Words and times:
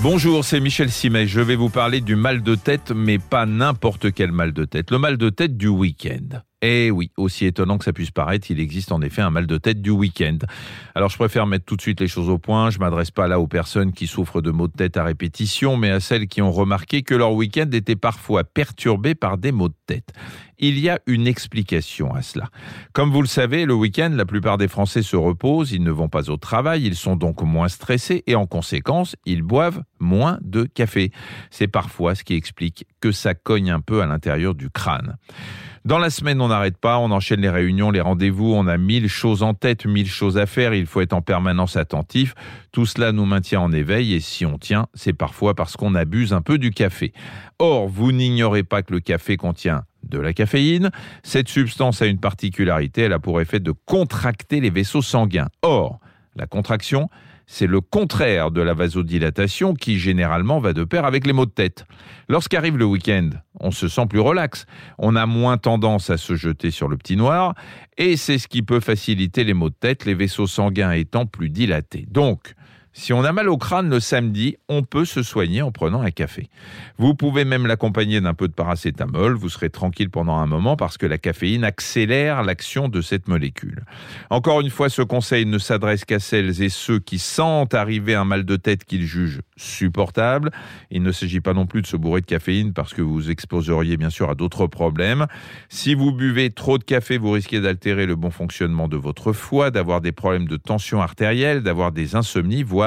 Bonjour, 0.00 0.44
c'est 0.44 0.60
Michel 0.60 0.90
Simet. 0.90 1.26
Je 1.26 1.40
vais 1.40 1.56
vous 1.56 1.70
parler 1.70 2.00
du 2.00 2.14
mal 2.14 2.42
de 2.42 2.54
tête, 2.54 2.92
mais 2.94 3.18
pas 3.18 3.46
n'importe 3.46 4.12
quel 4.12 4.30
mal 4.30 4.52
de 4.52 4.64
tête. 4.64 4.92
Le 4.92 4.98
mal 4.98 5.16
de 5.16 5.28
tête 5.28 5.56
du 5.56 5.66
week-end. 5.66 6.40
Eh 6.60 6.90
oui, 6.90 7.12
aussi 7.16 7.46
étonnant 7.46 7.78
que 7.78 7.84
ça 7.84 7.92
puisse 7.92 8.10
paraître, 8.10 8.50
il 8.50 8.58
existe 8.58 8.90
en 8.90 9.00
effet 9.00 9.22
un 9.22 9.30
mal 9.30 9.46
de 9.46 9.58
tête 9.58 9.80
du 9.80 9.90
week-end. 9.90 10.38
Alors 10.96 11.08
je 11.08 11.16
préfère 11.16 11.46
mettre 11.46 11.64
tout 11.64 11.76
de 11.76 11.80
suite 11.80 12.00
les 12.00 12.08
choses 12.08 12.28
au 12.28 12.38
point, 12.38 12.70
je 12.70 12.80
m'adresse 12.80 13.12
pas 13.12 13.28
là 13.28 13.38
aux 13.38 13.46
personnes 13.46 13.92
qui 13.92 14.08
souffrent 14.08 14.42
de 14.42 14.50
maux 14.50 14.66
de 14.66 14.72
tête 14.72 14.96
à 14.96 15.04
répétition, 15.04 15.76
mais 15.76 15.90
à 15.90 16.00
celles 16.00 16.26
qui 16.26 16.42
ont 16.42 16.50
remarqué 16.50 17.02
que 17.02 17.14
leur 17.14 17.32
week-end 17.32 17.70
était 17.72 17.94
parfois 17.94 18.42
perturbé 18.42 19.14
par 19.14 19.38
des 19.38 19.52
maux 19.52 19.68
de 19.68 19.76
tête. 19.86 20.12
Il 20.58 20.80
y 20.80 20.88
a 20.88 20.98
une 21.06 21.28
explication 21.28 22.12
à 22.12 22.22
cela. 22.22 22.48
Comme 22.92 23.12
vous 23.12 23.22
le 23.22 23.28
savez, 23.28 23.64
le 23.64 23.74
week-end, 23.74 24.10
la 24.12 24.26
plupart 24.26 24.58
des 24.58 24.66
Français 24.66 25.02
se 25.02 25.14
reposent, 25.14 25.70
ils 25.70 25.84
ne 25.84 25.92
vont 25.92 26.08
pas 26.08 26.28
au 26.28 26.38
travail, 26.38 26.84
ils 26.84 26.96
sont 26.96 27.14
donc 27.14 27.40
moins 27.42 27.68
stressés 27.68 28.24
et 28.26 28.34
en 28.34 28.46
conséquence, 28.46 29.14
ils 29.24 29.42
boivent 29.42 29.84
moins 30.00 30.38
de 30.42 30.64
café. 30.64 31.12
C'est 31.50 31.68
parfois 31.68 32.14
ce 32.14 32.24
qui 32.24 32.34
explique 32.34 32.86
que 33.00 33.12
ça 33.12 33.34
cogne 33.34 33.70
un 33.70 33.80
peu 33.80 34.02
à 34.02 34.06
l'intérieur 34.06 34.54
du 34.54 34.70
crâne. 34.70 35.16
Dans 35.84 35.98
la 35.98 36.10
semaine, 36.10 36.40
on 36.40 36.48
n'arrête 36.48 36.76
pas, 36.76 36.98
on 36.98 37.10
enchaîne 37.10 37.40
les 37.40 37.48
réunions, 37.48 37.90
les 37.90 38.00
rendez-vous, 38.00 38.52
on 38.52 38.66
a 38.66 38.76
mille 38.76 39.08
choses 39.08 39.42
en 39.42 39.54
tête, 39.54 39.86
mille 39.86 40.08
choses 40.08 40.36
à 40.36 40.44
faire, 40.44 40.74
il 40.74 40.84
faut 40.86 41.00
être 41.00 41.12
en 41.12 41.22
permanence 41.22 41.76
attentif. 41.76 42.34
Tout 42.72 42.84
cela 42.84 43.12
nous 43.12 43.24
maintient 43.24 43.60
en 43.60 43.72
éveil 43.72 44.12
et 44.12 44.20
si 44.20 44.44
on 44.44 44.58
tient, 44.58 44.88
c'est 44.92 45.12
parfois 45.12 45.54
parce 45.54 45.76
qu'on 45.76 45.94
abuse 45.94 46.32
un 46.32 46.42
peu 46.42 46.58
du 46.58 46.72
café. 46.72 47.12
Or, 47.58 47.88
vous 47.88 48.12
n'ignorez 48.12 48.64
pas 48.64 48.82
que 48.82 48.92
le 48.92 49.00
café 49.00 49.36
contient 49.36 49.84
de 50.02 50.18
la 50.18 50.32
caféine. 50.32 50.90
Cette 51.22 51.48
substance 51.48 52.02
a 52.02 52.06
une 52.06 52.20
particularité, 52.20 53.02
elle 53.02 53.12
a 53.12 53.18
pour 53.18 53.40
effet 53.40 53.60
de 53.60 53.72
contracter 53.72 54.60
les 54.60 54.70
vaisseaux 54.70 55.00
sanguins. 55.00 55.48
Or, 55.62 56.00
la 56.36 56.46
contraction, 56.46 57.08
c'est 57.50 57.66
le 57.66 57.80
contraire 57.80 58.50
de 58.50 58.60
la 58.60 58.74
vasodilatation 58.74 59.72
qui 59.72 59.98
généralement 59.98 60.60
va 60.60 60.74
de 60.74 60.84
pair 60.84 61.06
avec 61.06 61.26
les 61.26 61.32
maux 61.32 61.46
de 61.46 61.50
tête. 61.50 61.86
Lorsqu'arrive 62.28 62.76
le 62.76 62.84
week-end, 62.84 63.30
on 63.58 63.70
se 63.70 63.88
sent 63.88 64.06
plus 64.06 64.20
relax, 64.20 64.66
on 64.98 65.16
a 65.16 65.24
moins 65.24 65.56
tendance 65.56 66.10
à 66.10 66.18
se 66.18 66.36
jeter 66.36 66.70
sur 66.70 66.88
le 66.88 66.98
petit 66.98 67.16
noir, 67.16 67.54
et 67.96 68.18
c'est 68.18 68.36
ce 68.36 68.48
qui 68.48 68.62
peut 68.62 68.80
faciliter 68.80 69.44
les 69.44 69.54
maux 69.54 69.70
de 69.70 69.74
tête, 69.74 70.04
les 70.04 70.12
vaisseaux 70.12 70.46
sanguins 70.46 70.92
étant 70.92 71.24
plus 71.24 71.48
dilatés. 71.48 72.06
Donc, 72.10 72.52
si 72.92 73.12
on 73.12 73.22
a 73.24 73.32
mal 73.32 73.48
au 73.48 73.56
crâne 73.56 73.90
le 73.90 74.00
samedi, 74.00 74.56
on 74.68 74.82
peut 74.82 75.04
se 75.04 75.22
soigner 75.22 75.62
en 75.62 75.70
prenant 75.70 76.00
un 76.00 76.10
café. 76.10 76.48
Vous 76.96 77.14
pouvez 77.14 77.44
même 77.44 77.66
l'accompagner 77.66 78.20
d'un 78.20 78.34
peu 78.34 78.48
de 78.48 78.52
paracétamol, 78.52 79.34
vous 79.34 79.48
serez 79.48 79.70
tranquille 79.70 80.10
pendant 80.10 80.36
un 80.36 80.46
moment 80.46 80.76
parce 80.76 80.98
que 80.98 81.06
la 81.06 81.18
caféine 81.18 81.64
accélère 81.64 82.42
l'action 82.42 82.88
de 82.88 83.00
cette 83.00 83.28
molécule. 83.28 83.84
Encore 84.30 84.60
une 84.60 84.70
fois, 84.70 84.88
ce 84.88 85.02
conseil 85.02 85.46
ne 85.46 85.58
s'adresse 85.58 86.04
qu'à 86.04 86.18
celles 86.18 86.62
et 86.62 86.68
ceux 86.68 86.98
qui 86.98 87.18
sentent 87.18 87.74
arriver 87.74 88.14
un 88.14 88.24
mal 88.24 88.44
de 88.44 88.56
tête 88.56 88.84
qu'ils 88.84 89.06
jugent 89.06 89.42
supportable. 89.56 90.50
Il 90.90 91.02
ne 91.02 91.12
s'agit 91.12 91.40
pas 91.40 91.54
non 91.54 91.66
plus 91.66 91.82
de 91.82 91.86
se 91.86 91.96
bourrer 91.96 92.20
de 92.20 92.26
caféine 92.26 92.72
parce 92.72 92.94
que 92.94 93.02
vous 93.02 93.30
exposeriez 93.30 93.96
bien 93.96 94.10
sûr 94.10 94.30
à 94.30 94.34
d'autres 94.34 94.66
problèmes. 94.66 95.26
Si 95.68 95.94
vous 95.94 96.12
buvez 96.12 96.50
trop 96.50 96.78
de 96.78 96.84
café, 96.84 97.18
vous 97.18 97.30
risquez 97.32 97.60
d'altérer 97.60 98.06
le 98.06 98.16
bon 98.16 98.30
fonctionnement 98.30 98.88
de 98.88 98.96
votre 98.96 99.32
foie, 99.32 99.70
d'avoir 99.70 100.00
des 100.00 100.12
problèmes 100.12 100.48
de 100.48 100.56
tension 100.56 101.00
artérielle, 101.00 101.62
d'avoir 101.62 101.92
des 101.92 102.16
insomnies, 102.16 102.62
voire 102.62 102.77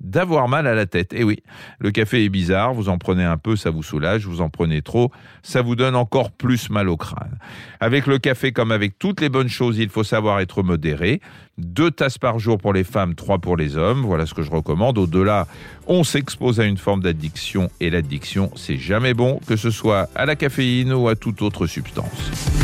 d'avoir 0.00 0.48
mal 0.48 0.66
à 0.66 0.74
la 0.74 0.86
tête. 0.86 1.12
Et 1.12 1.20
eh 1.20 1.24
oui, 1.24 1.42
le 1.78 1.90
café 1.90 2.24
est 2.24 2.28
bizarre, 2.28 2.74
vous 2.74 2.88
en 2.88 2.98
prenez 2.98 3.24
un 3.24 3.38
peu, 3.38 3.56
ça 3.56 3.70
vous 3.70 3.82
soulage, 3.82 4.26
vous 4.26 4.40
en 4.40 4.50
prenez 4.50 4.82
trop, 4.82 5.10
ça 5.42 5.62
vous 5.62 5.76
donne 5.76 5.96
encore 5.96 6.30
plus 6.30 6.68
mal 6.70 6.88
au 6.88 6.96
crâne. 6.96 7.38
Avec 7.80 8.06
le 8.06 8.18
café, 8.18 8.52
comme 8.52 8.70
avec 8.70 8.98
toutes 8.98 9.20
les 9.20 9.28
bonnes 9.28 9.48
choses, 9.48 9.78
il 9.78 9.88
faut 9.88 10.04
savoir 10.04 10.40
être 10.40 10.62
modéré. 10.62 11.20
Deux 11.56 11.90
tasses 11.90 12.18
par 12.18 12.38
jour 12.38 12.58
pour 12.58 12.72
les 12.72 12.84
femmes, 12.84 13.14
trois 13.14 13.38
pour 13.38 13.56
les 13.56 13.76
hommes, 13.76 14.02
voilà 14.02 14.26
ce 14.26 14.34
que 14.34 14.42
je 14.42 14.50
recommande. 14.50 14.98
Au-delà, 14.98 15.46
on 15.86 16.04
s'expose 16.04 16.60
à 16.60 16.64
une 16.64 16.78
forme 16.78 17.00
d'addiction, 17.00 17.70
et 17.80 17.90
l'addiction, 17.90 18.50
c'est 18.56 18.76
jamais 18.76 19.14
bon, 19.14 19.40
que 19.46 19.56
ce 19.56 19.70
soit 19.70 20.08
à 20.14 20.26
la 20.26 20.36
caféine 20.36 20.92
ou 20.92 21.08
à 21.08 21.16
toute 21.16 21.40
autre 21.40 21.66
substance. 21.66 22.63